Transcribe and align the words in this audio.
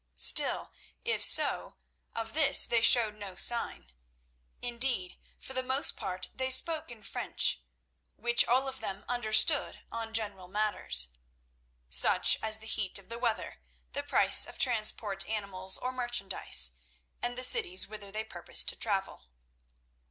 Still 0.17 0.71
if 1.05 1.23
so, 1.23 1.77
of 2.15 2.33
this 2.33 2.65
they 2.65 2.81
showed 2.81 3.13
no 3.13 3.35
sign. 3.35 3.91
Indeed, 4.59 5.19
for 5.39 5.53
the 5.53 5.61
most 5.61 5.95
part 5.95 6.27
they 6.33 6.49
spoke 6.49 6.89
in 6.89 7.03
French, 7.03 7.61
which 8.15 8.43
all 8.47 8.67
of 8.67 8.79
them 8.79 9.05
understood, 9.07 9.83
on 9.91 10.15
general 10.15 10.47
matters, 10.47 11.09
such 11.87 12.39
as 12.41 12.57
the 12.57 12.65
heat 12.65 12.97
of 12.97 13.09
the 13.09 13.19
weather, 13.19 13.61
the 13.91 14.01
price 14.01 14.47
of 14.47 14.57
transport 14.57 15.23
animals 15.29 15.77
or 15.77 15.91
merchandise, 15.91 16.71
and 17.21 17.37
the 17.37 17.43
cities 17.43 17.87
whither 17.87 18.11
they 18.11 18.23
purposed 18.23 18.69
to 18.69 18.75
travel. 18.75 19.25